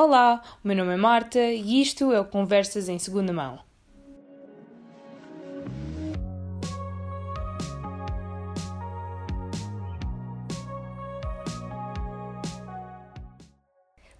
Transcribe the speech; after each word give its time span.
Olá, 0.00 0.40
o 0.62 0.68
meu 0.68 0.76
nome 0.76 0.94
é 0.94 0.96
Marta 0.96 1.40
e 1.40 1.82
isto 1.82 2.12
é 2.12 2.20
o 2.20 2.24
Conversas 2.24 2.88
em 2.88 3.00
Segunda 3.00 3.32
Mão. 3.32 3.58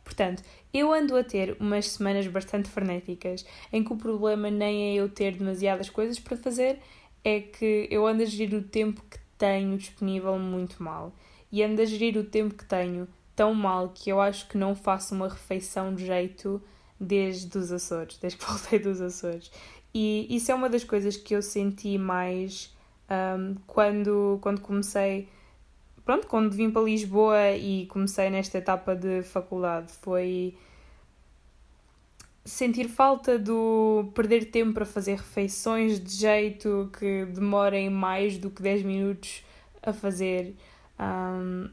Portanto, 0.03 0.43
eu 0.75 0.93
ando 0.93 1.17
a 1.17 1.23
ter 1.23 1.57
umas 1.61 1.87
semanas 1.91 2.27
bastante 2.27 2.69
frenéticas 2.69 3.47
em 3.73 3.85
que 3.85 3.93
o 3.93 3.97
problema 3.97 4.51
nem 4.51 4.91
é 4.91 4.95
eu 5.01 5.09
ter 5.09 5.37
demasiadas 5.37 5.89
coisas 5.89 6.19
para 6.19 6.37
fazer, 6.37 6.81
é 7.23 7.39
que 7.39 7.87
eu 7.89 8.05
ando 8.05 8.25
a 8.25 8.27
gerir 8.27 8.59
o 8.59 8.65
tempo 8.65 9.01
que 9.09 9.21
tenho 9.39 9.79
disponível 9.79 10.37
muito 10.41 10.83
mal. 10.83 11.15
E 11.53 11.63
ando 11.63 11.81
a 11.81 11.85
gerir 11.85 12.17
o 12.17 12.25
tempo 12.25 12.57
que 12.57 12.65
tenho 12.65 13.07
tão 13.39 13.55
mal 13.55 13.91
que 13.95 14.11
eu 14.11 14.21
acho 14.21 14.49
que 14.49 14.59
não 14.59 14.75
faço 14.75 15.15
uma 15.15 15.29
refeição 15.29 15.95
de 15.95 16.05
jeito 16.05 16.61
desde 16.99 17.57
os 17.57 17.71
Açores, 17.71 18.19
desde 18.19 18.37
que 18.37 18.45
voltei 18.51 18.81
dos 18.81 19.01
Açores. 19.01 19.53
E 19.95 20.27
isso 20.29 20.51
é 20.51 20.55
uma 20.57 20.69
das 20.69 20.83
coisas 20.83 21.17
que 21.17 21.37
eu 21.37 21.41
senti 21.41 21.97
mais 21.97 22.77
um, 23.09 23.55
quando, 23.65 24.41
quando 24.43 24.61
comecei. 24.61 25.29
Pronto, 26.05 26.27
quando 26.27 26.51
vim 26.51 26.69
para 26.69 26.83
Lisboa 26.83 27.53
e 27.53 27.87
comecei 27.87 28.29
nesta 28.29 28.59
etapa 28.59 28.97
de 28.97 29.23
faculdade. 29.23 29.93
Foi 30.03 30.57
sentir 32.45 32.89
falta 32.89 33.39
do 33.39 34.11
perder 34.17 34.47
tempo 34.47 34.73
para 34.73 34.85
fazer 34.85 35.13
refeições 35.13 36.03
de 36.03 36.11
jeito 36.11 36.91
que 36.99 37.25
demorem 37.27 37.89
mais 37.89 38.37
do 38.37 38.51
que 38.51 38.63
10 38.63 38.83
minutos 38.83 39.45
a 39.81 39.93
fazer. 39.93 40.57
Um, 40.99 41.71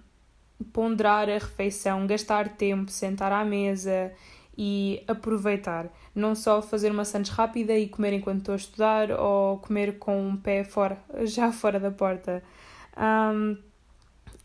ponderar 0.72 1.30
a 1.30 1.34
refeição, 1.34 2.08
gastar 2.08 2.50
tempo, 2.50 2.92
sentar 2.92 3.32
à 3.32 3.44
mesa 3.44 4.12
e 4.58 5.04
aproveitar. 5.08 5.92
Não 6.14 6.34
só 6.34 6.62
fazer 6.62 6.92
uma 6.92 7.06
sandes 7.06 7.32
rápida 7.32 7.78
e 7.78 7.88
comer 7.88 8.14
enquanto 8.14 8.40
estou 8.40 8.54
a 8.54 8.58
estudar 8.58 9.12
ou 9.12 9.58
comer 9.60 10.00
com 10.00 10.28
um 10.28 10.38
pé 10.38 10.64
fora, 10.64 10.98
já 11.24 11.52
fora 11.52 11.80
da 11.80 11.92
porta. 11.92 12.44
Um, 12.98 13.58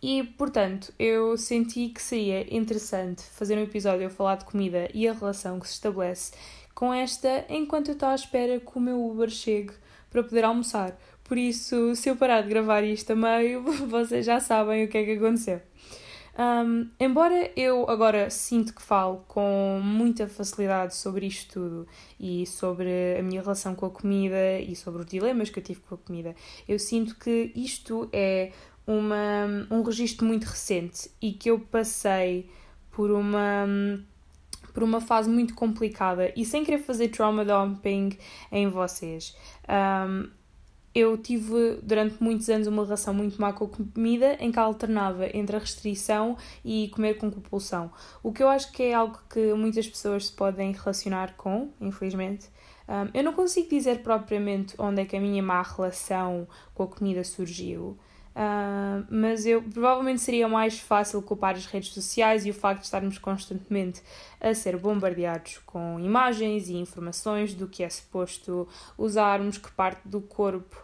e, 0.02 0.22
portanto, 0.22 0.92
eu 0.98 1.36
senti 1.36 1.88
que 1.90 2.00
seria 2.00 2.54
interessante 2.54 3.22
fazer 3.22 3.58
um 3.58 3.62
episódio 3.62 4.06
a 4.06 4.10
falar 4.10 4.36
de 4.36 4.46
comida 4.46 4.88
e 4.94 5.06
a 5.06 5.12
relação 5.12 5.60
que 5.60 5.68
se 5.68 5.74
estabelece 5.74 6.32
com 6.74 6.92
esta 6.94 7.44
enquanto 7.50 7.88
eu 7.88 7.92
estou 7.92 8.08
à 8.08 8.14
espera 8.14 8.58
que 8.58 8.78
o 8.78 8.80
meu 8.80 9.04
Uber 9.04 9.28
chegue 9.28 9.74
para 10.10 10.22
poder 10.22 10.44
almoçar. 10.44 10.98
Por 11.30 11.38
isso, 11.38 11.94
se 11.94 12.08
eu 12.08 12.16
parar 12.16 12.42
de 12.42 12.48
gravar 12.48 12.82
isto 12.82 13.12
a 13.12 13.14
meio, 13.14 13.62
vocês 13.86 14.26
já 14.26 14.40
sabem 14.40 14.84
o 14.84 14.88
que 14.88 14.98
é 14.98 15.04
que 15.04 15.12
aconteceu. 15.12 15.62
Um, 16.36 16.90
embora 16.98 17.52
eu 17.54 17.88
agora 17.88 18.28
sinto 18.30 18.74
que 18.74 18.82
falo 18.82 19.18
com 19.28 19.80
muita 19.80 20.26
facilidade 20.26 20.96
sobre 20.96 21.26
isto 21.26 21.52
tudo 21.52 21.86
e 22.18 22.44
sobre 22.48 23.16
a 23.16 23.22
minha 23.22 23.40
relação 23.42 23.76
com 23.76 23.86
a 23.86 23.90
comida 23.90 24.58
e 24.58 24.74
sobre 24.74 25.02
os 25.02 25.06
dilemas 25.06 25.50
que 25.50 25.60
eu 25.60 25.62
tive 25.62 25.78
com 25.78 25.94
a 25.94 25.98
comida, 25.98 26.34
eu 26.66 26.80
sinto 26.80 27.16
que 27.16 27.52
isto 27.54 28.08
é 28.12 28.50
uma, 28.84 29.46
um 29.70 29.82
registro 29.82 30.26
muito 30.26 30.46
recente 30.46 31.12
e 31.22 31.30
que 31.30 31.48
eu 31.48 31.60
passei 31.60 32.50
por 32.90 33.12
uma 33.12 33.68
por 34.74 34.82
uma 34.82 35.00
fase 35.00 35.30
muito 35.30 35.54
complicada 35.54 36.32
e 36.36 36.44
sem 36.44 36.64
querer 36.64 36.78
fazer 36.78 37.08
trauma 37.08 37.44
dumping 37.44 38.16
em 38.50 38.68
vocês. 38.68 39.36
Um, 39.68 40.39
eu 40.94 41.16
tive 41.16 41.78
durante 41.82 42.22
muitos 42.22 42.48
anos 42.48 42.66
uma 42.66 42.84
relação 42.84 43.14
muito 43.14 43.40
má 43.40 43.52
com 43.52 43.64
a 43.64 43.68
comida 43.68 44.36
em 44.40 44.50
que 44.50 44.58
alternava 44.58 45.26
entre 45.34 45.56
a 45.56 45.58
restrição 45.58 46.36
e 46.64 46.88
comer 46.88 47.14
com 47.14 47.30
compulsão. 47.30 47.90
O 48.22 48.32
que 48.32 48.42
eu 48.42 48.48
acho 48.48 48.72
que 48.72 48.82
é 48.82 48.94
algo 48.94 49.18
que 49.28 49.54
muitas 49.54 49.88
pessoas 49.88 50.26
se 50.26 50.32
podem 50.32 50.72
relacionar 50.72 51.36
com, 51.36 51.70
infelizmente. 51.80 52.48
Um, 52.88 53.08
eu 53.14 53.22
não 53.22 53.32
consigo 53.32 53.68
dizer 53.68 54.02
propriamente 54.02 54.74
onde 54.76 55.02
é 55.02 55.04
que 55.04 55.16
a 55.16 55.20
minha 55.20 55.42
má 55.42 55.62
relação 55.62 56.48
com 56.74 56.82
a 56.82 56.88
comida 56.88 57.22
surgiu. 57.22 57.96
Uh, 58.30 59.04
mas 59.10 59.44
eu 59.44 59.60
provavelmente 59.60 60.20
seria 60.20 60.48
mais 60.48 60.78
fácil 60.78 61.20
culpar 61.20 61.56
as 61.56 61.66
redes 61.66 61.92
sociais 61.92 62.46
e 62.46 62.50
o 62.50 62.54
facto 62.54 62.80
de 62.80 62.86
estarmos 62.86 63.18
constantemente 63.18 64.00
a 64.40 64.54
ser 64.54 64.76
bombardeados 64.76 65.58
com 65.66 65.98
imagens 65.98 66.68
e 66.68 66.74
informações 66.74 67.54
do 67.54 67.66
que 67.66 67.82
é 67.82 67.88
suposto 67.88 68.68
usarmos, 68.96 69.58
que 69.58 69.70
parte 69.72 70.06
do 70.06 70.20
corpo, 70.20 70.76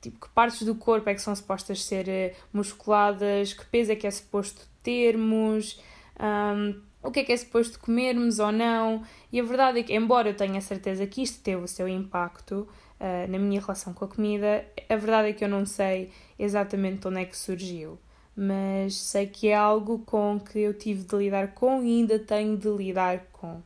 tipo, 0.00 0.18
que 0.18 0.28
partes 0.30 0.62
do 0.62 0.74
corpo 0.74 1.08
é 1.08 1.14
que 1.14 1.22
são 1.22 1.34
supostas 1.34 1.84
ser 1.84 2.08
eh, 2.08 2.34
musculadas, 2.52 3.52
que 3.52 3.64
peso 3.66 3.92
é 3.92 3.96
que 3.96 4.06
é 4.06 4.10
suposto 4.10 4.66
termos, 4.82 5.80
um, 6.18 6.80
o 7.02 7.10
que 7.10 7.20
é 7.20 7.24
que 7.24 7.32
é 7.32 7.36
suposto 7.36 7.78
comermos 7.78 8.38
ou 8.38 8.52
não. 8.52 9.02
E 9.32 9.40
a 9.40 9.42
verdade 9.42 9.80
é 9.80 9.82
que, 9.82 9.94
embora 9.94 10.28
eu 10.28 10.36
tenha 10.36 10.60
certeza 10.60 11.06
que 11.06 11.22
isto 11.22 11.42
teve 11.42 11.62
o 11.62 11.68
seu 11.68 11.88
impacto, 11.88 12.68
uh, 13.00 13.30
na 13.30 13.38
minha 13.38 13.60
relação 13.60 13.92
com 13.92 14.04
a 14.04 14.08
comida. 14.08 14.64
A 14.88 14.96
verdade 14.96 15.28
é 15.28 15.32
que 15.32 15.44
eu 15.44 15.48
não 15.48 15.64
sei 15.64 16.10
exatamente 16.38 17.06
onde 17.08 17.20
é 17.20 17.24
que 17.24 17.36
surgiu, 17.36 17.98
mas 18.36 18.94
sei 18.96 19.26
que 19.26 19.48
é 19.48 19.54
algo 19.54 20.00
com 20.00 20.38
que 20.38 20.58
eu 20.58 20.74
tive 20.74 21.04
de 21.04 21.16
lidar 21.16 21.54
com 21.54 21.82
e 21.82 22.00
ainda 22.00 22.18
tenho 22.18 22.56
de 22.56 22.68
lidar 22.68 23.26
com. 23.32 23.62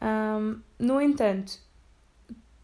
Um, 0.00 0.60
no 0.78 1.00
entanto, 1.00 1.58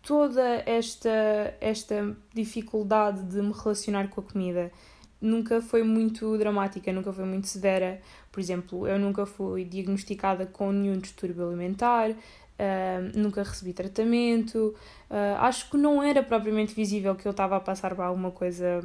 toda 0.03 0.63
esta, 0.67 1.55
esta 1.61 2.17
dificuldade 2.35 3.23
de 3.25 3.41
me 3.43 3.53
relacionar 3.53 4.09
com 4.09 4.21
a 4.21 4.25
comida 4.25 4.73
nunca 5.21 5.61
foi 5.61 5.83
muito 5.83 6.37
dramática, 6.39 6.93
nunca 6.93 7.13
foi 7.13 7.25
muito 7.25 7.49
severa. 7.49 8.01
Por 8.31 8.41
exemplo, 8.41 8.87
eu 8.87 8.99
nunca 8.99 9.27
fui 9.27 9.65
diagnosticada 9.65 10.47
com 10.47 10.73
nenhum 10.73 10.99
distúrbio 10.99 11.47
alimentar, 11.47 12.15
Uh, 12.59 13.17
nunca 13.17 13.45
recebi 13.45 13.73
tratamento. 13.73 14.75
Uh, 15.09 15.39
acho 15.39 15.71
que 15.71 15.77
não 15.77 16.03
era 16.03 16.25
propriamente 16.25 16.75
visível 16.75 17.15
que 17.15 17.25
eu 17.25 17.31
estava 17.31 17.57
a 17.57 17.61
passar 17.61 17.95
por 17.95 18.03
alguma 18.03 18.33
coisa 18.33 18.83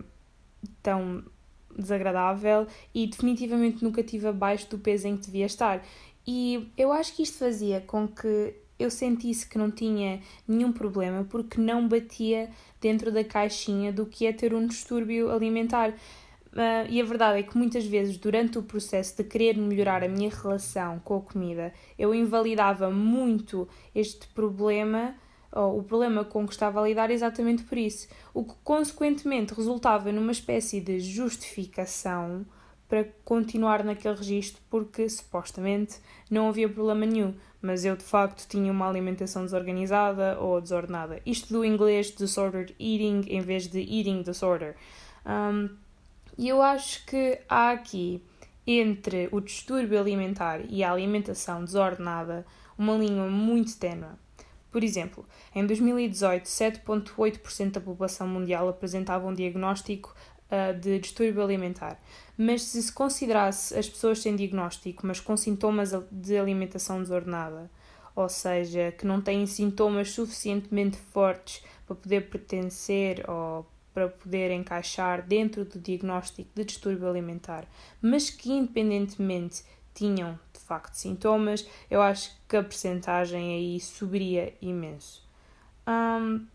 tão 0.84 1.24
desagradável 1.76 2.68
e 2.94 3.08
definitivamente 3.08 3.84
nunca 3.84 4.04
tive 4.04 4.28
abaixo 4.28 4.70
do 4.70 4.78
peso 4.78 5.08
em 5.08 5.18
que 5.18 5.26
devia 5.26 5.48
estar. 5.48 5.84
E 6.26 6.72
eu 6.78 6.92
acho 6.92 7.16
que 7.16 7.24
isto 7.24 7.40
fazia 7.40 7.82
com 7.82 8.08
que 8.08 8.54
eu 8.80 8.90
sentisse 8.90 9.48
que 9.48 9.58
não 9.58 9.72
tinha 9.72 10.22
nenhum 10.48 10.72
problema 10.72 11.26
porque 11.30 11.60
não 11.60 11.88
batia 11.88 12.50
dentro 12.82 13.12
da 13.12 13.24
caixinha 13.24 13.92
do 13.92 14.06
que 14.06 14.26
é 14.26 14.34
ter 14.34 14.54
um 14.54 14.68
distúrbio 14.68 15.32
alimentar. 15.32 15.94
Uh, 16.54 16.86
e 16.88 17.02
a 17.02 17.04
verdade 17.04 17.40
é 17.40 17.44
que 17.44 17.58
muitas 17.58 17.84
vezes, 17.84 18.16
durante 18.18 18.60
o 18.60 18.64
processo 18.64 19.18
de 19.18 19.24
querer 19.24 19.58
melhorar 19.58 20.04
a 20.04 20.08
minha 20.08 20.30
relação 20.30 21.00
com 21.00 21.18
a 21.18 21.22
comida, 21.22 21.74
eu 21.98 22.14
invalidava 22.14 22.92
muito 22.92 23.68
este 23.96 24.28
problema, 24.28 25.16
ou 25.52 25.80
o 25.80 25.84
problema 25.84 26.24
com 26.24 26.46
que 26.46 26.54
estava 26.54 26.80
a 26.80 26.88
lidar, 26.88 27.10
exatamente 27.10 27.64
por 27.64 27.78
isso. 27.78 28.08
O 28.36 28.44
que, 28.44 28.54
consequentemente, 28.64 29.54
resultava 29.56 30.12
numa 30.12 30.32
espécie 30.32 30.80
de 30.80 31.00
justificação 31.00 32.46
para 32.88 33.06
continuar 33.26 33.84
naquele 33.84 34.16
registro, 34.16 34.62
porque 34.70 35.10
supostamente 35.10 35.96
não 36.30 36.50
havia 36.50 36.70
problema 36.70 37.08
nenhum, 37.08 37.34
mas 37.60 37.84
eu 37.84 37.96
de 37.96 38.04
facto 38.04 38.48
tinha 38.48 38.72
uma 38.72 38.88
alimentação 38.88 39.44
desorganizada 39.44 40.38
ou 40.40 40.62
desordenada. 40.62 41.20
Isto 41.26 41.52
do 41.52 41.66
inglês 41.66 42.14
disordered 42.16 42.76
eating 42.80 43.22
em 43.28 43.42
vez 43.42 43.66
de 43.66 43.80
eating 43.80 44.22
disorder. 44.22 44.76
Um, 45.26 45.82
e 46.38 46.50
eu 46.50 46.62
acho 46.62 47.06
que 47.06 47.40
há 47.48 47.72
aqui, 47.72 48.24
entre 48.66 49.30
o 49.32 49.40
distúrbio 49.40 50.00
alimentar 50.00 50.62
e 50.70 50.84
a 50.84 50.92
alimentação 50.92 51.64
desordenada, 51.64 52.46
uma 52.78 52.96
linha 52.96 53.24
muito 53.24 53.78
ténue. 53.78 54.08
Por 54.72 54.84
exemplo, 54.84 55.26
em 55.54 55.66
2018, 55.68 56.46
7,8% 56.46 57.72
da 57.74 57.82
população 57.82 58.28
mundial 58.28 58.68
apresentava 58.68 59.28
um 59.28 59.34
diagnóstico 59.34 60.16
uh, 60.50 60.78
de 60.80 60.98
distúrbio 60.98 61.44
alimentar. 61.44 62.02
Mas 62.36 62.64
se 62.64 62.82
se 62.82 62.92
considerasse 62.92 63.78
as 63.78 63.88
pessoas 63.88 64.20
sem 64.20 64.36
diagnóstico, 64.36 65.06
mas 65.06 65.20
com 65.20 65.38
sintomas 65.38 65.92
de 66.12 66.38
alimentação 66.38 67.00
desordenada, 67.04 67.70
ou 68.16 68.28
seja, 68.28 68.92
que 68.92 69.06
não 69.06 69.22
têm 69.22 69.46
sintomas 69.46 70.10
suficientemente 70.12 70.98
fortes 70.98 71.64
para 71.86 71.96
poder 71.96 72.30
pertencer 72.30 73.24
ou 73.30 73.66
para 73.94 74.10
poder 74.10 74.52
encaixar 74.52 75.22
dentro 75.26 75.64
do 75.64 75.80
diagnóstico 75.80 76.50
de 76.56 76.66
distúrbio 76.66 77.08
alimentar, 77.08 77.68
mas 78.02 78.30
que 78.30 78.52
independentemente 78.52 79.64
tinham 79.94 80.40
de 80.52 80.60
facto 80.60 80.96
sintomas, 80.96 81.68
eu 81.90 82.02
acho 82.02 82.36
que 82.48 82.58
a 82.58 82.64
percentagem 82.64 83.54
aí 83.54 83.80
subiria 83.80 84.54
imenso. 84.62 85.24
Um, 85.88 86.46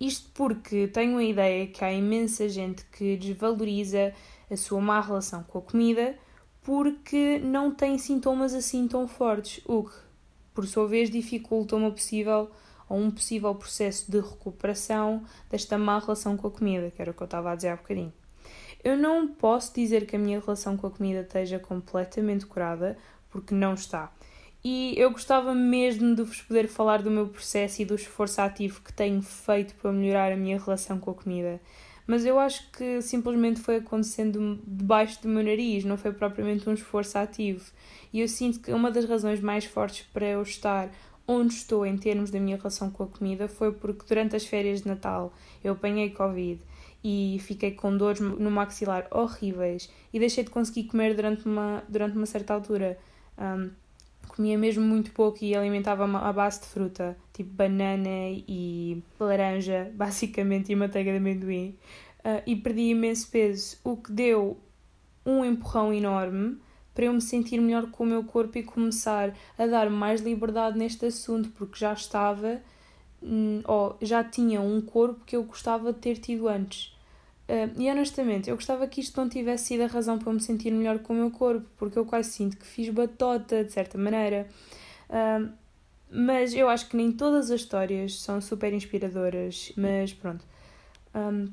isto 0.00 0.30
porque 0.32 0.86
tenho 0.86 1.18
a 1.18 1.24
ideia 1.24 1.66
que 1.66 1.84
há 1.84 1.92
imensa 1.92 2.48
gente 2.48 2.84
que 2.86 3.16
desvaloriza 3.16 4.14
a 4.50 4.56
sua 4.56 4.80
má 4.80 5.00
relação 5.00 5.42
com 5.42 5.58
a 5.58 5.62
comida 5.62 6.16
porque 6.62 7.38
não 7.40 7.72
tem 7.72 7.98
sintomas 7.98 8.54
assim 8.54 8.86
tão 8.86 9.08
fortes, 9.08 9.60
o 9.66 9.84
que, 9.84 9.96
por 10.54 10.66
sua 10.66 10.86
vez, 10.86 11.10
dificulta 11.10 11.74
uma 11.74 11.90
possível 11.90 12.50
um 12.94 13.10
possível 13.10 13.54
processo 13.54 14.10
de 14.10 14.20
recuperação 14.20 15.24
desta 15.50 15.78
má 15.78 15.98
relação 15.98 16.36
com 16.36 16.46
a 16.46 16.50
comida, 16.50 16.90
que 16.90 17.00
era 17.00 17.10
o 17.10 17.14
que 17.14 17.22
eu 17.22 17.26
estava 17.26 17.50
a 17.52 17.54
dizer 17.54 17.68
há 17.68 17.76
bocadinho. 17.76 18.12
Eu 18.84 18.96
não 18.96 19.28
posso 19.28 19.74
dizer 19.74 20.06
que 20.06 20.16
a 20.16 20.18
minha 20.18 20.40
relação 20.40 20.76
com 20.76 20.86
a 20.86 20.90
comida 20.90 21.20
esteja 21.20 21.58
completamente 21.58 22.46
curada, 22.46 22.98
porque 23.30 23.54
não 23.54 23.74
está. 23.74 24.12
E 24.64 24.94
eu 24.96 25.10
gostava 25.10 25.54
mesmo 25.54 26.14
de 26.14 26.22
vos 26.22 26.40
poder 26.40 26.68
falar 26.68 27.02
do 27.02 27.10
meu 27.10 27.28
processo 27.28 27.82
e 27.82 27.84
do 27.84 27.94
esforço 27.94 28.40
ativo 28.40 28.80
que 28.80 28.92
tenho 28.92 29.20
feito 29.20 29.74
para 29.74 29.90
melhorar 29.92 30.32
a 30.32 30.36
minha 30.36 30.58
relação 30.58 30.98
com 30.98 31.10
a 31.10 31.14
comida. 31.14 31.60
Mas 32.06 32.24
eu 32.24 32.38
acho 32.38 32.70
que 32.70 33.00
simplesmente 33.00 33.60
foi 33.60 33.76
acontecendo 33.76 34.60
debaixo 34.66 35.22
do 35.22 35.28
meu 35.28 35.42
nariz, 35.42 35.84
não 35.84 35.96
foi 35.96 36.12
propriamente 36.12 36.68
um 36.68 36.74
esforço 36.74 37.18
ativo. 37.18 37.64
E 38.12 38.20
eu 38.20 38.28
sinto 38.28 38.60
que 38.60 38.72
uma 38.72 38.90
das 38.90 39.04
razões 39.04 39.40
mais 39.40 39.64
fortes 39.64 40.06
para 40.12 40.26
eu 40.26 40.42
estar 40.42 40.90
onde 41.26 41.54
estou 41.54 41.86
em 41.86 41.96
termos 41.96 42.30
da 42.30 42.40
minha 42.40 42.56
relação 42.56 42.90
com 42.90 43.04
a 43.04 43.06
comida 43.06 43.48
foi 43.48 43.72
porque 43.72 44.04
durante 44.06 44.36
as 44.36 44.44
férias 44.44 44.82
de 44.82 44.88
Natal 44.88 45.32
eu 45.62 45.72
apanhei 45.72 46.10
Covid 46.10 46.60
e 47.04 47.38
fiquei 47.40 47.72
com 47.72 47.96
dores 47.96 48.20
no 48.20 48.50
maxilar 48.50 49.06
horríveis 49.10 49.90
e 50.12 50.18
deixei 50.18 50.44
de 50.44 50.50
conseguir 50.50 50.84
comer 50.84 51.14
durante 51.14 51.46
uma, 51.46 51.82
durante 51.88 52.16
uma 52.16 52.26
certa 52.26 52.54
altura. 52.54 52.98
Um, 53.38 53.70
comia 54.28 54.56
mesmo 54.56 54.84
muito 54.84 55.12
pouco 55.12 55.44
e 55.44 55.54
alimentava-me 55.54 56.16
à 56.16 56.32
base 56.32 56.60
de 56.60 56.66
fruta, 56.66 57.16
tipo 57.32 57.50
banana 57.50 58.30
e 58.30 59.02
laranja, 59.18 59.90
basicamente, 59.94 60.72
e 60.72 60.76
manteiga 60.76 61.10
de 61.10 61.18
amendoim. 61.18 61.76
Uh, 62.20 62.40
e 62.46 62.54
perdi 62.54 62.90
imenso 62.90 63.28
peso, 63.28 63.76
o 63.82 63.96
que 63.96 64.12
deu 64.12 64.58
um 65.26 65.44
empurrão 65.44 65.92
enorme 65.92 66.56
para 66.94 67.06
eu 67.06 67.12
me 67.12 67.20
sentir 67.20 67.60
melhor 67.60 67.90
com 67.90 68.04
o 68.04 68.06
meu 68.06 68.24
corpo 68.24 68.58
e 68.58 68.62
começar 68.62 69.34
a 69.58 69.66
dar 69.66 69.88
mais 69.90 70.20
liberdade 70.20 70.78
neste 70.78 71.06
assunto, 71.06 71.48
porque 71.50 71.78
já 71.78 71.92
estava, 71.92 72.60
hum, 73.22 73.62
ou 73.64 73.96
já 74.00 74.22
tinha 74.22 74.60
um 74.60 74.80
corpo 74.80 75.24
que 75.24 75.36
eu 75.36 75.42
gostava 75.44 75.92
de 75.92 75.98
ter 75.98 76.18
tido 76.18 76.48
antes. 76.48 76.92
Uh, 77.48 77.80
e 77.80 77.90
honestamente, 77.90 78.48
eu 78.48 78.56
gostava 78.56 78.86
que 78.86 79.00
isto 79.00 79.20
não 79.20 79.28
tivesse 79.28 79.66
sido 79.66 79.82
a 79.82 79.86
razão 79.86 80.18
para 80.18 80.28
eu 80.30 80.34
me 80.34 80.40
sentir 80.40 80.70
melhor 80.70 80.98
com 81.00 81.12
o 81.12 81.16
meu 81.16 81.30
corpo, 81.30 81.66
porque 81.76 81.98
eu 81.98 82.04
quase 82.04 82.30
sinto 82.30 82.56
que 82.56 82.66
fiz 82.66 82.88
batota, 82.88 83.64
de 83.64 83.72
certa 83.72 83.98
maneira. 83.98 84.48
Uh, 85.08 85.50
mas 86.10 86.52
eu 86.52 86.68
acho 86.68 86.88
que 86.88 86.96
nem 86.96 87.10
todas 87.10 87.50
as 87.50 87.60
histórias 87.62 88.20
são 88.20 88.40
super 88.40 88.72
inspiradoras, 88.72 89.72
mas 89.76 90.12
pronto. 90.12 90.44
Um, 91.14 91.48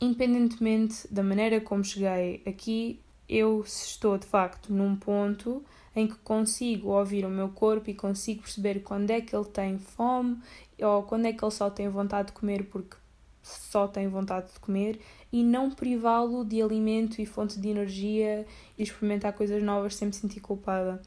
independentemente 0.00 1.12
da 1.12 1.22
maneira 1.22 1.60
como 1.60 1.82
cheguei 1.82 2.42
aqui, 2.46 3.00
eu 3.28 3.62
estou 3.64 4.18
de 4.18 4.26
facto 4.26 4.72
num 4.72 4.96
ponto 4.96 5.64
em 5.94 6.06
que 6.06 6.16
consigo 6.16 6.90
ouvir 6.90 7.24
o 7.24 7.30
meu 7.30 7.48
corpo 7.48 7.88
e 7.90 7.94
consigo 7.94 8.42
perceber 8.42 8.80
quando 8.80 9.10
é 9.10 9.20
que 9.20 9.34
ele 9.34 9.46
tem 9.46 9.78
fome 9.78 10.38
ou 10.80 11.02
quando 11.02 11.26
é 11.26 11.32
que 11.32 11.42
ele 11.42 11.50
só 11.50 11.70
tem 11.70 11.88
vontade 11.88 12.28
de 12.28 12.34
comer 12.34 12.64
porque 12.64 12.96
só 13.42 13.86
tem 13.86 14.08
vontade 14.08 14.52
de 14.52 14.60
comer 14.60 15.00
e 15.32 15.42
não 15.42 15.70
privá-lo 15.70 16.44
de 16.44 16.60
alimento 16.60 17.20
e 17.20 17.26
fonte 17.26 17.60
de 17.60 17.68
energia 17.68 18.46
e 18.76 18.82
experimentar 18.82 19.32
coisas 19.32 19.62
novas 19.62 19.94
sem 19.94 20.08
me 20.08 20.14
sentir 20.14 20.40
culpada. 20.40 21.00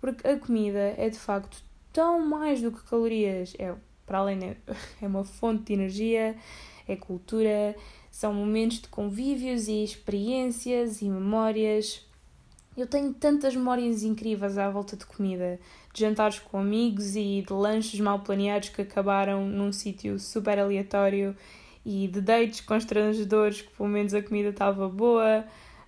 Porque 0.00 0.26
a 0.26 0.38
comida 0.38 0.94
é 0.96 1.08
de 1.08 1.18
facto 1.18 1.62
tão 1.92 2.20
mais 2.20 2.60
do 2.60 2.72
que 2.72 2.82
calorias, 2.82 3.54
é 3.58 3.74
para 4.04 4.18
além 4.18 4.56
é 5.00 5.06
uma 5.06 5.24
fonte 5.24 5.64
de 5.64 5.72
energia, 5.72 6.36
é 6.86 6.96
cultura, 6.96 7.74
são 8.16 8.32
momentos 8.32 8.80
de 8.80 8.88
convívios 8.88 9.68
e 9.68 9.84
experiências 9.84 11.02
e 11.02 11.04
memórias. 11.04 12.02
Eu 12.74 12.86
tenho 12.86 13.12
tantas 13.12 13.54
memórias 13.54 14.02
incríveis 14.02 14.56
à 14.56 14.70
volta 14.70 14.96
de 14.96 15.04
comida, 15.04 15.60
de 15.92 16.00
jantares 16.00 16.38
com 16.38 16.58
amigos 16.58 17.14
e 17.14 17.44
de 17.46 17.52
lanches 17.52 18.00
mal 18.00 18.20
planeados 18.20 18.70
que 18.70 18.80
acabaram 18.80 19.46
num 19.46 19.70
sítio 19.70 20.18
super 20.18 20.58
aleatório 20.58 21.36
e 21.84 22.08
de 22.08 22.22
dates 22.22 22.62
constrangedores 22.62 23.60
que 23.60 23.76
pelo 23.76 23.90
menos 23.90 24.14
a 24.14 24.22
comida 24.22 24.48
estava 24.48 24.88
boa. 24.88 25.44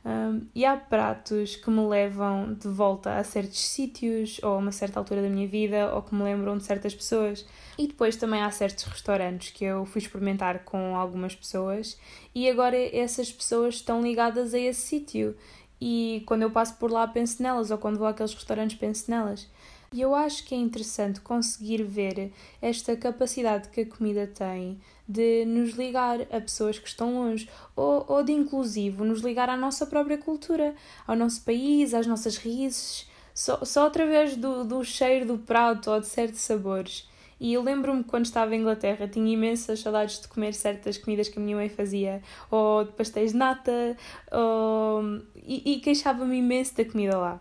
Um, 0.09 0.47
e 0.55 0.65
há 0.65 0.75
pratos 0.75 1.57
que 1.57 1.69
me 1.69 1.87
levam 1.87 2.55
de 2.55 2.67
volta 2.67 3.19
a 3.19 3.25
certos 3.25 3.61
sítios 3.69 4.41
ou 4.43 4.55
a 4.55 4.57
uma 4.57 4.73
certa 4.73 4.99
altura 4.99 5.21
da 5.21 5.29
minha 5.29 5.47
vida 5.47 5.95
ou 5.95 6.01
que 6.01 6.15
me 6.15 6.23
lembram 6.23 6.57
de 6.57 6.65
certas 6.65 6.95
pessoas. 6.95 7.45
E 7.77 7.87
depois 7.87 8.17
também 8.17 8.41
há 8.41 8.51
certos 8.51 8.85
restaurantes 8.85 9.51
que 9.51 9.67
eu 9.67 9.85
fui 9.85 10.01
experimentar 10.01 10.61
com 10.65 10.97
algumas 10.97 11.35
pessoas 11.35 11.99
e 12.35 12.49
agora 12.49 12.75
essas 12.97 13.31
pessoas 13.31 13.75
estão 13.75 14.01
ligadas 14.01 14.55
a 14.55 14.59
esse 14.59 14.81
sítio. 14.81 15.37
E 15.79 16.23
quando 16.27 16.41
eu 16.41 16.51
passo 16.51 16.77
por 16.79 16.91
lá 16.91 17.07
penso 17.07 17.43
nelas 17.43 17.71
ou 17.71 17.77
quando 17.77 17.99
vou 17.99 18.07
àqueles 18.07 18.33
restaurantes 18.33 18.79
penso 18.79 19.11
nelas. 19.11 19.47
E 19.91 20.03
eu 20.03 20.15
acho 20.15 20.45
que 20.45 20.55
é 20.55 20.59
interessante 20.59 21.21
conseguir 21.21 21.83
ver 21.83 22.31
esta 22.61 22.95
capacidade 22.95 23.71
que 23.71 23.81
a 23.81 23.87
comida 23.87 24.27
tem 24.27 24.79
de 25.09 25.47
nos 25.47 25.71
ligar 25.71 26.21
a 26.21 26.41
pessoas 26.41 26.79
que 26.79 26.87
estão 26.87 27.15
longe 27.15 27.49
ou, 27.75 28.05
ou 28.07 28.23
de, 28.23 28.33
inclusive, 28.33 29.03
nos 29.03 29.23
ligar 29.23 29.49
à 29.49 29.57
nossa 29.57 29.87
própria 29.87 30.19
cultura, 30.19 30.75
ao 31.07 31.17
nosso 31.17 31.43
país, 31.43 31.95
às 31.95 32.07
nossas 32.07 32.37
raízes, 32.37 33.09
só, 33.35 33.65
só 33.65 33.87
através 33.87 34.37
do, 34.37 34.63
do 34.63 34.85
cheiro 34.85 35.25
do 35.25 35.39
prato 35.39 35.91
ou 35.91 36.01
de 36.01 36.07
certos 36.07 36.41
sabores. 36.41 37.09
E 37.41 37.55
eu 37.55 37.63
lembro-me 37.63 38.05
quando 38.05 38.27
estava 38.27 38.55
em 38.55 38.61
Inglaterra, 38.61 39.09
tinha 39.09 39.33
imensas 39.33 39.81
saudades 39.81 40.21
de 40.21 40.29
comer 40.29 40.53
certas 40.53 40.99
comidas 40.99 41.29
que 41.29 41.39
a 41.39 41.43
minha 41.43 41.57
mãe 41.57 41.69
fazia, 41.69 42.21
ou 42.51 42.85
de 42.85 42.93
pastéis 42.93 43.33
de 43.33 43.39
nata, 43.39 43.97
ou... 44.31 45.23
e, 45.37 45.73
e 45.73 45.81
queixava-me 45.81 46.37
imenso 46.37 46.77
da 46.77 46.85
comida 46.85 47.17
lá. 47.17 47.41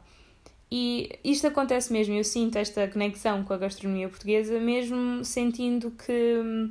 E 0.69 1.17
isto 1.23 1.47
acontece 1.47 1.93
mesmo, 1.93 2.13
eu 2.13 2.23
sinto 2.23 2.57
esta 2.57 2.87
conexão 2.87 3.43
com 3.43 3.53
a 3.53 3.57
gastronomia 3.57 4.09
portuguesa, 4.09 4.59
mesmo 4.59 5.23
sentindo 5.23 5.91
que, 5.91 6.69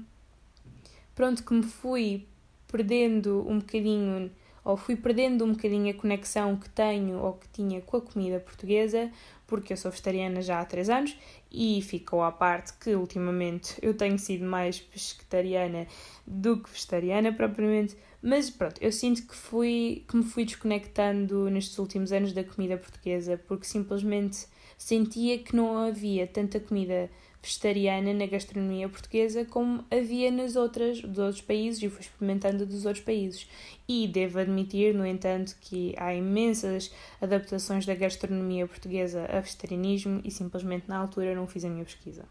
pronto, 1.14 1.43
que 1.43 1.54
me 1.54 1.62
fui 1.62 2.26
perdendo 2.69 3.48
um 3.48 3.58
bocadinho, 3.58 4.31
ou 4.62 4.76
fui 4.76 4.96
perdendo 4.96 5.44
um 5.44 5.52
bocadinho 5.52 5.90
a 5.90 5.94
conexão 5.94 6.56
que 6.56 6.69
tenho 6.69 7.19
ou 7.19 7.34
que 7.34 7.48
tinha 7.48 7.81
com 7.81 7.96
a 7.96 8.00
comida 8.02 8.38
portuguesa, 8.38 9.10
porque 9.46 9.72
eu 9.72 9.76
sou 9.76 9.90
vegetariana 9.90 10.42
já 10.42 10.60
há 10.60 10.64
3 10.64 10.90
anos 10.90 11.16
e 11.50 11.81
ficou 11.81 12.22
à 12.22 12.32
parte 12.32 12.75
que 12.75 12.94
ultimamente 12.94 13.78
eu 13.81 13.94
tenho 13.94 14.19
sido 14.19 14.44
mais 14.44 14.78
pescetariana 14.78 15.87
do 16.26 16.58
que 16.58 16.69
vegetariana 16.69 17.32
propriamente, 17.32 17.96
mas 18.22 18.50
pronto, 18.50 18.80
eu 18.80 18.90
sinto 18.90 19.26
que, 19.26 19.34
fui, 19.34 20.04
que 20.08 20.16
me 20.16 20.24
fui 20.24 20.44
desconectando 20.44 21.48
nestes 21.50 21.78
últimos 21.78 22.12
anos 22.12 22.32
da 22.32 22.42
comida 22.42 22.76
portuguesa 22.76 23.40
porque 23.46 23.66
simplesmente 23.66 24.46
sentia 24.76 25.38
que 25.38 25.54
não 25.54 25.78
havia 25.78 26.26
tanta 26.26 26.60
comida 26.60 27.10
vegetariana 27.46 28.12
na 28.12 28.26
gastronomia 28.26 28.88
portuguesa 28.88 29.44
como 29.44 29.84
havia 29.90 30.30
nas 30.32 30.56
outras 30.56 31.00
dos 31.00 31.18
outros 31.18 31.42
países 31.42 31.80
e 31.80 31.88
fui 31.88 32.00
experimentando 32.00 32.66
dos 32.66 32.84
outros 32.84 33.04
países. 33.04 33.48
E 33.88 34.08
devo 34.08 34.40
admitir, 34.40 34.92
no 34.92 35.06
entanto, 35.06 35.56
que 35.60 35.94
há 35.96 36.12
imensas 36.12 36.92
adaptações 37.20 37.86
da 37.86 37.94
gastronomia 37.94 38.66
portuguesa 38.66 39.26
a 39.26 39.40
vegetarianismo 39.40 40.20
e 40.24 40.30
simplesmente 40.30 40.88
na 40.88 40.98
altura 40.98 41.34
não 41.34 41.46
fiz 41.46 41.64
a 41.64 41.68
minha 41.68 41.84
pesquisa. 41.84 42.24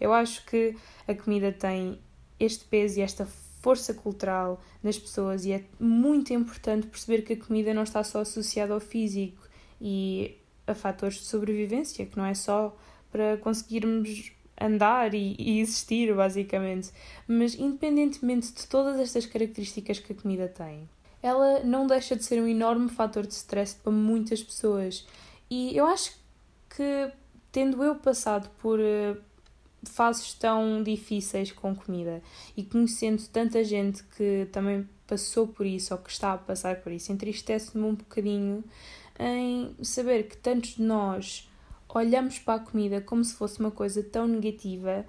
Eu 0.00 0.14
acho 0.14 0.46
que 0.46 0.74
a 1.06 1.14
comida 1.14 1.52
tem 1.52 1.98
este 2.38 2.64
peso 2.64 2.98
e 2.98 3.02
esta 3.02 3.26
força 3.60 3.94
cultural 3.94 4.60
nas 4.82 4.98
pessoas 4.98 5.44
e 5.44 5.52
é 5.52 5.64
muito 5.78 6.32
importante 6.32 6.86
perceber 6.86 7.22
que 7.22 7.34
a 7.34 7.36
comida 7.36 7.72
não 7.72 7.82
está 7.82 8.02
só 8.02 8.20
associada 8.20 8.74
ao 8.74 8.80
físico 8.80 9.48
e 9.80 10.36
a 10.66 10.74
fatores 10.74 11.16
de 11.16 11.24
sobrevivência, 11.24 12.06
que 12.06 12.16
não 12.16 12.24
é 12.24 12.34
só 12.34 12.76
para 13.10 13.36
conseguirmos 13.38 14.32
andar 14.60 15.14
e, 15.14 15.34
e 15.38 15.60
existir, 15.60 16.14
basicamente. 16.14 16.90
Mas 17.26 17.54
independentemente 17.54 18.52
de 18.52 18.66
todas 18.66 18.98
estas 19.00 19.26
características 19.26 19.98
que 19.98 20.12
a 20.12 20.16
comida 20.16 20.48
tem, 20.48 20.88
ela 21.22 21.60
não 21.60 21.86
deixa 21.86 22.16
de 22.16 22.24
ser 22.24 22.40
um 22.40 22.46
enorme 22.46 22.88
fator 22.88 23.26
de 23.26 23.34
stress 23.34 23.74
para 23.74 23.92
muitas 23.92 24.42
pessoas. 24.42 25.06
E 25.50 25.76
eu 25.76 25.86
acho 25.86 26.16
que, 26.68 27.10
tendo 27.50 27.82
eu 27.82 27.96
passado 27.96 28.48
por 28.58 28.78
uh, 28.78 29.20
fases 29.84 30.34
tão 30.34 30.82
difíceis 30.82 31.52
com 31.52 31.74
comida 31.74 32.22
e 32.56 32.62
conhecendo 32.62 33.26
tanta 33.28 33.64
gente 33.64 34.02
que 34.16 34.46
também 34.52 34.88
passou 35.06 35.46
por 35.46 35.66
isso 35.66 35.94
ou 35.94 36.00
que 36.00 36.10
está 36.10 36.34
a 36.34 36.38
passar 36.38 36.76
por 36.76 36.92
isso, 36.92 37.12
entristece-me 37.12 37.84
um 37.84 37.94
bocadinho 37.94 38.62
em 39.18 39.74
saber 39.82 40.28
que 40.28 40.36
tantos 40.36 40.76
de 40.76 40.82
nós 40.82 41.48
olhamos 41.88 42.38
para 42.38 42.54
a 42.54 42.64
comida 42.64 43.00
como 43.00 43.24
se 43.24 43.34
fosse 43.34 43.58
uma 43.60 43.70
coisa 43.70 44.02
tão 44.02 44.26
negativa, 44.26 45.04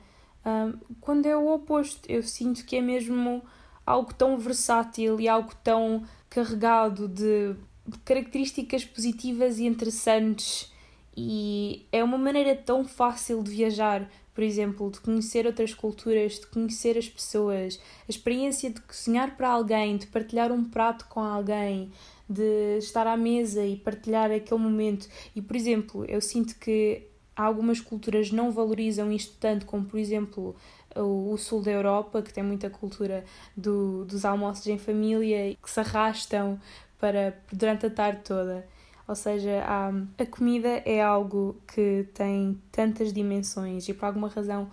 quando 1.00 1.28
é 1.28 1.38
o 1.38 1.54
oposto. 1.54 2.10
Eu 2.10 2.24
sinto 2.24 2.66
que 2.66 2.76
é 2.76 2.82
mesmo 2.82 3.44
algo 3.86 4.14
tão 4.14 4.38
versátil 4.38 5.20
e 5.20 5.28
algo 5.28 5.54
tão 5.64 6.04
carregado 6.30 7.08
de 7.08 7.56
características 8.04 8.86
positivas 8.86 9.60
e 9.60 9.66
interessantes 9.66 10.71
e 11.16 11.86
é 11.92 12.04
uma 12.04 12.18
maneira 12.18 12.56
tão 12.56 12.86
fácil 12.86 13.44
de 13.44 13.52
viajar, 13.52 14.10
por 14.34 14.44
exemplo, 14.44 14.90
de 14.90 15.00
conhecer 15.02 15.46
outras 15.46 15.74
culturas, 15.74 16.40
de 16.40 16.48
conhecer 16.48 16.98
as 16.98 17.10
pessoas, 17.10 17.80
a 18.08 18.10
experiência 18.12 18.70
de 18.70 18.80
cozinhar 18.82 19.36
para 19.36 19.50
alguém, 19.50 19.98
de 19.98 20.08
partilhar 20.08 20.52
um 20.52 20.64
prato 20.64 21.06
com 21.08 21.20
alguém, 21.20 21.92
de 22.30 22.78
estar 22.78 23.06
à 23.08 23.18
mesa 23.18 23.66
e 23.66 23.76
partilhar 23.76 24.32
aquele 24.32 24.60
momento. 24.60 25.08
E, 25.36 25.42
por 25.42 25.56
exemplo, 25.56 26.06
eu 26.06 26.22
sinto 26.22 26.58
que 26.58 27.08
algumas 27.36 27.82
culturas 27.82 28.32
não 28.32 28.52
valorizam 28.52 29.12
isto 29.12 29.36
tanto 29.38 29.66
como, 29.66 29.86
por 29.86 30.00
exemplo, 30.00 30.56
o, 30.96 31.36
sul 31.38 31.62
da 31.62 31.72
Europa, 31.72 32.22
que 32.22 32.34
tem 32.34 32.44
muita 32.44 32.70
cultura 32.70 33.26
do, 33.56 34.06
dos 34.06 34.24
almoços 34.26 34.66
em 34.68 34.78
família 34.78 35.56
que 35.62 35.70
se 35.70 35.80
arrastam 35.80 36.60
para 37.00 37.38
durante 37.52 37.86
a 37.86 37.90
tarde 37.90 38.22
toda. 38.24 38.66
Ou 39.12 39.16
seja, 39.16 39.62
a, 39.66 39.90
a 40.18 40.26
comida 40.26 40.82
é 40.86 41.02
algo 41.02 41.62
que 41.68 42.08
tem 42.14 42.58
tantas 42.72 43.12
dimensões 43.12 43.90
e 43.90 43.94
por 43.94 44.06
alguma 44.06 44.30
razão 44.30 44.70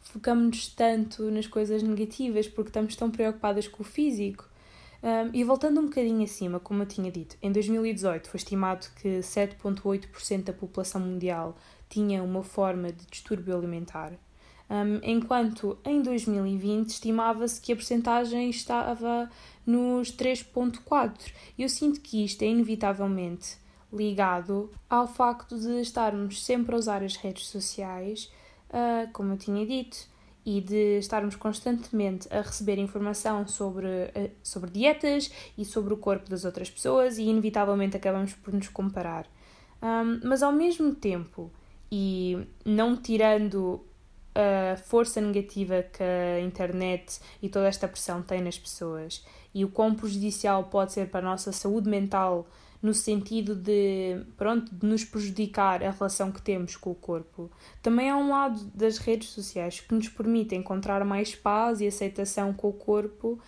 focamos-nos 0.00 0.66
tanto 0.74 1.30
nas 1.30 1.46
coisas 1.46 1.80
negativas 1.80 2.48
porque 2.48 2.70
estamos 2.70 2.96
tão 2.96 3.08
preocupadas 3.08 3.68
com 3.68 3.84
o 3.84 3.86
físico. 3.86 4.48
Um, 5.00 5.30
e 5.32 5.44
voltando 5.44 5.80
um 5.80 5.84
bocadinho 5.84 6.24
acima, 6.24 6.58
como 6.58 6.82
eu 6.82 6.86
tinha 6.86 7.08
dito, 7.08 7.36
em 7.40 7.52
2018 7.52 8.28
foi 8.28 8.38
estimado 8.38 8.88
que 9.00 9.20
7,8% 9.20 10.42
da 10.42 10.52
população 10.52 11.00
mundial 11.00 11.56
tinha 11.88 12.20
uma 12.20 12.42
forma 12.42 12.90
de 12.90 13.06
distúrbio 13.06 13.56
alimentar, 13.56 14.12
um, 14.68 14.98
enquanto 15.04 15.78
em 15.84 16.02
2020 16.02 16.88
estimava-se 16.88 17.60
que 17.60 17.72
a 17.72 17.76
percentagem 17.76 18.50
estava 18.50 19.30
nos 19.64 20.10
3,4%. 20.10 21.32
Eu 21.56 21.68
sinto 21.68 22.00
que 22.00 22.24
isto 22.24 22.42
é 22.42 22.46
inevitavelmente 22.46 23.67
ligado 23.92 24.70
ao 24.88 25.06
facto 25.06 25.58
de 25.58 25.80
estarmos 25.80 26.44
sempre 26.44 26.74
a 26.74 26.78
usar 26.78 27.02
as 27.02 27.16
redes 27.16 27.46
sociais, 27.46 28.30
uh, 28.70 29.10
como 29.12 29.32
eu 29.32 29.36
tinha 29.38 29.66
dito, 29.66 29.96
e 30.44 30.60
de 30.60 30.98
estarmos 30.98 31.36
constantemente 31.36 32.26
a 32.32 32.40
receber 32.40 32.78
informação 32.78 33.46
sobre, 33.46 33.86
uh, 33.86 34.30
sobre 34.42 34.70
dietas 34.70 35.30
e 35.56 35.64
sobre 35.64 35.92
o 35.92 35.96
corpo 35.96 36.28
das 36.28 36.44
outras 36.44 36.70
pessoas 36.70 37.18
e 37.18 37.22
inevitavelmente 37.22 37.96
acabamos 37.96 38.34
por 38.34 38.52
nos 38.52 38.68
comparar. 38.68 39.26
Um, 39.82 40.20
mas 40.26 40.42
ao 40.42 40.52
mesmo 40.52 40.94
tempo, 40.94 41.50
e 41.90 42.46
não 42.64 42.96
tirando 42.96 43.84
a 44.34 44.76
força 44.76 45.20
negativa 45.20 45.82
que 45.82 46.02
a 46.02 46.40
internet 46.40 47.18
e 47.42 47.48
toda 47.48 47.66
esta 47.66 47.88
pressão 47.88 48.22
tem 48.22 48.40
nas 48.40 48.58
pessoas 48.58 49.24
e 49.52 49.64
o 49.64 49.68
quão 49.68 49.94
prejudicial 49.94 50.64
pode 50.64 50.92
ser 50.92 51.08
para 51.08 51.26
a 51.26 51.30
nossa 51.30 51.50
saúde 51.50 51.88
mental 51.88 52.46
no 52.80 52.94
sentido 52.94 53.54
de, 53.54 54.24
pronto, 54.36 54.74
de 54.74 54.86
nos 54.86 55.04
prejudicar 55.04 55.82
a 55.82 55.90
relação 55.90 56.30
que 56.30 56.40
temos 56.40 56.76
com 56.76 56.90
o 56.90 56.94
corpo. 56.94 57.50
Também 57.82 58.08
há 58.08 58.16
um 58.16 58.30
lado 58.30 58.64
das 58.74 58.98
redes 58.98 59.30
sociais 59.30 59.80
que 59.80 59.94
nos 59.94 60.08
permite 60.08 60.54
encontrar 60.54 61.04
mais 61.04 61.34
paz 61.34 61.80
e 61.80 61.86
aceitação 61.86 62.52
com 62.52 62.68
o 62.68 62.72
corpo, 62.72 63.38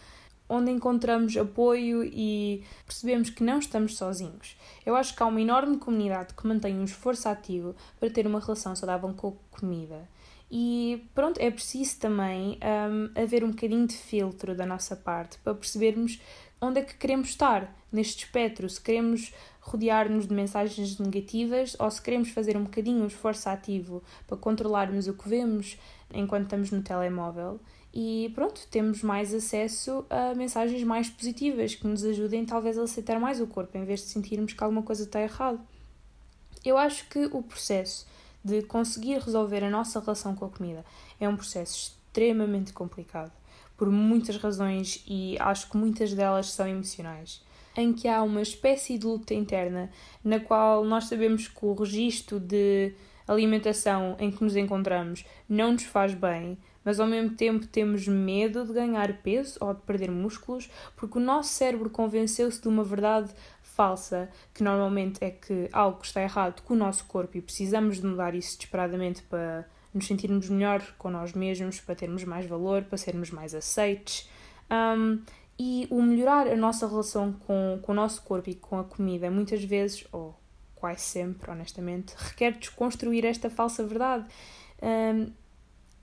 onde 0.49 0.73
encontramos 0.73 1.37
apoio 1.37 2.03
e 2.03 2.65
percebemos 2.85 3.31
que 3.31 3.45
não 3.45 3.61
estamos 3.61 3.97
sozinhos. 3.97 4.57
Eu 4.85 4.97
acho 4.97 5.15
que 5.15 5.23
há 5.23 5.27
uma 5.27 5.41
enorme 5.41 5.79
comunidade 5.79 6.35
que 6.35 6.47
mantém 6.47 6.77
um 6.77 6.85
esforço 6.85 7.29
ativo 7.29 7.77
para 8.01 8.11
ter 8.11 8.27
uma 8.27 8.41
relação 8.41 8.75
saudável 8.75 9.15
com 9.15 9.29
a 9.29 9.59
comida. 9.61 10.09
E 10.51 11.09
pronto, 11.15 11.39
é 11.39 11.49
preciso 11.49 12.01
também 12.01 12.59
um, 12.59 13.23
haver 13.23 13.45
um 13.45 13.51
bocadinho 13.51 13.87
de 13.87 13.95
filtro 13.95 14.53
da 14.57 14.67
nossa 14.67 14.97
parte 14.97 15.39
para 15.39 15.55
percebermos 15.55 16.21
onde 16.61 16.81
é 16.81 16.83
que 16.83 16.95
queremos 16.95 17.29
estar 17.29 17.75
neste 17.91 18.25
espectro, 18.25 18.69
se 18.69 18.81
queremos 18.81 19.33
rodear-nos 19.61 20.27
de 20.27 20.35
mensagens 20.35 20.99
negativas 20.99 21.77
ou 21.79 21.91
se 21.91 22.01
queremos 22.01 22.31
fazer 22.31 22.57
um 22.57 22.65
bocadinho 22.65 23.03
um 23.03 23.07
esforço 23.07 23.49
ativo 23.49 24.03
para 24.27 24.37
controlarmos 24.37 25.07
o 25.07 25.15
que 25.15 25.29
vemos 25.29 25.79
enquanto 26.13 26.45
estamos 26.45 26.71
no 26.71 26.83
telemóvel. 26.83 27.61
E 27.93 28.31
pronto, 28.35 28.67
temos 28.71 29.03
mais 29.03 29.35
acesso 29.35 30.05
a 30.09 30.35
mensagens 30.35 30.83
mais 30.85 31.11
positivas 31.11 31.75
que 31.75 31.87
nos 31.87 32.05
ajudem 32.05 32.45
talvez 32.45 32.79
a 32.79 32.83
aceitar 32.83 33.19
mais 33.19 33.41
o 33.41 33.47
corpo 33.47 33.77
em 33.77 33.85
vez 33.85 34.01
de 34.01 34.07
sentirmos 34.07 34.53
que 34.53 34.63
alguma 34.63 34.83
coisa 34.83 35.03
está 35.03 35.21
errada. 35.21 35.59
Eu 36.65 36.79
acho 36.79 37.09
que 37.09 37.27
o 37.33 37.43
processo 37.43 38.07
de 38.45 38.63
conseguir 38.63 39.19
resolver 39.19 39.65
a 39.65 39.71
nossa 39.71 39.99
relação 40.01 40.35
com 40.35 40.45
a 40.45 40.51
comida 40.51 40.85
é 41.19 41.29
um 41.29 41.37
processo 41.37 41.95
extremamente 42.09 42.73
complicado 42.73 43.33
por 43.81 43.91
muitas 43.91 44.37
razões 44.37 45.03
e 45.09 45.39
acho 45.41 45.71
que 45.71 45.77
muitas 45.79 46.13
delas 46.13 46.53
são 46.53 46.69
emocionais. 46.69 47.43
Em 47.75 47.95
que 47.95 48.07
há 48.07 48.23
uma 48.23 48.43
espécie 48.43 48.99
de 48.99 49.07
luta 49.07 49.33
interna 49.33 49.91
na 50.23 50.39
qual 50.39 50.85
nós 50.85 51.05
sabemos 51.05 51.49
que 51.49 51.65
o 51.65 51.73
registro 51.73 52.39
de 52.39 52.93
alimentação 53.27 54.17
em 54.19 54.31
que 54.31 54.45
nos 54.45 54.55
encontramos 54.55 55.25
não 55.49 55.73
nos 55.73 55.85
faz 55.85 56.13
bem, 56.13 56.59
mas 56.85 57.01
ao 57.01 57.07
mesmo 57.07 57.35
tempo 57.35 57.67
temos 57.67 58.07
medo 58.07 58.67
de 58.67 58.75
ganhar 58.75 59.23
peso 59.23 59.57
ou 59.63 59.73
de 59.73 59.81
perder 59.81 60.11
músculos, 60.11 60.69
porque 60.95 61.17
o 61.17 61.23
nosso 61.23 61.49
cérebro 61.55 61.89
convenceu-se 61.89 62.61
de 62.61 62.69
uma 62.69 62.85
verdade 62.85 63.31
falsa, 63.63 64.29
que 64.53 64.63
normalmente 64.63 65.25
é 65.25 65.31
que 65.31 65.71
algo 65.73 66.01
está 66.03 66.21
errado 66.21 66.61
com 66.65 66.75
o 66.75 66.77
nosso 66.77 67.07
corpo 67.07 67.39
e 67.39 67.41
precisamos 67.41 67.99
de 67.99 68.07
mudar 68.07 68.35
isso 68.35 68.59
desesperadamente 68.59 69.23
para 69.23 69.67
nos 69.93 70.07
sentirmos 70.07 70.49
melhor 70.49 70.83
com 70.99 71.11
nós 71.11 71.33
mesmos, 71.33 71.81
para 71.81 71.95
termos 71.95 72.25
mais 72.25 72.47
valor, 72.47 72.83
para 72.85 72.99
sermos 72.99 73.31
mais 73.31 73.55
aceites. 73.55 74.29
Um, 74.71 75.21
e 75.59 75.87
o 75.91 76.01
melhorar 76.01 76.47
a 76.47 76.57
nossa 76.57 76.87
relação 76.87 77.33
com, 77.33 77.79
com 77.83 77.93
o 77.93 77.95
nosso 77.95 78.23
corpo 78.23 78.49
e 78.49 78.55
com 78.55 78.79
a 78.79 78.85
comida, 78.85 79.31
muitas 79.31 79.63
vezes, 79.63 80.07
ou 80.11 80.35
quase 80.75 81.03
sempre, 81.03 81.51
honestamente, 81.51 82.15
requer 82.17 82.53
desconstruir 82.53 83.27
esta 83.27 83.51
falsa 83.51 83.85
verdade 83.85 84.25
um, 84.83 85.31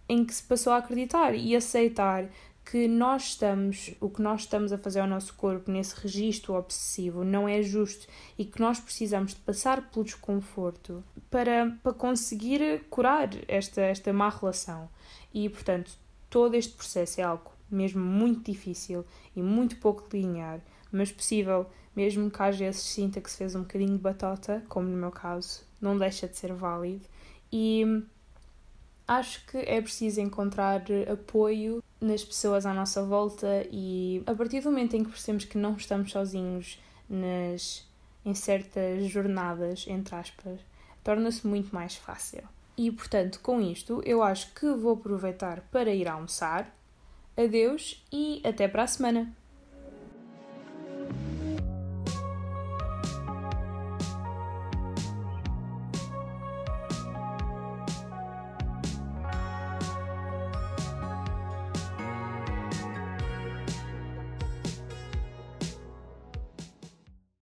em 0.08 0.24
que 0.24 0.34
se 0.34 0.44
passou 0.44 0.74
a 0.74 0.78
acreditar 0.78 1.34
e 1.34 1.56
aceitar 1.56 2.30
que 2.70 2.88
nós 2.88 3.30
estamos, 3.30 3.96
o 4.02 4.10
que 4.10 4.22
nós 4.22 4.42
estamos 4.42 4.74
a 4.74 4.78
fazer 4.78 5.00
ao 5.00 5.08
nosso 5.08 5.34
corpo 5.36 5.72
nesse 5.72 5.96
registro 6.02 6.54
obsessivo 6.54 7.24
não 7.24 7.48
é 7.48 7.62
justo 7.62 8.08
e 8.38 8.44
que 8.44 8.60
nós 8.60 8.80
precisamos 8.80 9.34
de 9.34 9.40
passar 9.40 9.90
pelo 9.90 10.04
desconforto 10.04 11.02
para, 11.32 11.78
para 11.82 11.94
conseguir 11.94 12.84
curar 12.90 13.30
esta, 13.48 13.82
esta 13.82 14.12
má 14.12 14.30
relação. 14.30 14.90
E, 15.34 15.48
portanto, 15.48 15.94
todo 16.30 16.56
este 16.56 16.74
processo 16.74 17.22
é 17.22 17.24
algo 17.24 17.52
mesmo 17.72 18.04
muito 18.04 18.52
difícil 18.52 19.06
e 19.34 19.42
muito 19.42 19.78
pouco 19.78 20.06
linear, 20.12 20.60
mas 20.92 21.12
possível, 21.12 21.68
mesmo 21.96 22.30
que 22.30 22.42
às 22.42 22.58
vezes 22.58 22.82
sinta 22.82 23.22
que 23.22 23.32
se 23.32 23.38
fez 23.38 23.56
um 23.56 23.62
bocadinho 23.62 23.94
de 23.94 24.04
batota, 24.04 24.64
como 24.68 24.90
no 24.90 24.98
meu 24.98 25.12
caso, 25.12 25.64
não 25.80 25.98
deixa 25.98 26.28
de 26.28 26.38
ser 26.38 26.54
válido. 26.54 27.06
E 27.52 28.04
acho 29.08 29.46
que 29.46 29.58
é 29.58 29.82
preciso 29.82 30.20
encontrar 30.20 30.84
apoio 31.12 31.84
nas 32.00 32.24
pessoas 32.24 32.66
à 32.66 32.74
nossa 32.74 33.04
volta 33.04 33.66
e 33.72 34.22
a 34.26 34.36
partir 34.36 34.62
do 34.62 34.70
momento 34.70 34.96
em 34.96 35.04
que 35.04 35.10
percebemos 35.10 35.46
que 35.46 35.58
não 35.58 35.76
estamos 35.76 36.12
sozinhos 36.12 36.80
nas, 37.10 37.88
em 38.26 38.34
certas 38.34 39.06
jornadas, 39.06 39.86
entre 39.88 40.16
aspas, 40.16 40.60
torna-se 41.04 41.48
muito 41.48 41.74
mais 41.74 41.96
fácil. 41.96 42.44
E 42.78 42.92
portanto, 42.92 43.40
com 43.42 43.60
isto, 43.60 44.02
eu 44.06 44.22
acho 44.22 44.54
que 44.54 44.70
vou 44.74 44.94
aproveitar 44.94 45.62
para 45.72 45.92
ir 45.92 46.08
almoçar. 46.08 46.76
Adeus 47.36 48.04
e 48.12 48.42
até 48.44 48.68
para 48.68 48.84
a 48.84 48.88
semana! 48.88 49.34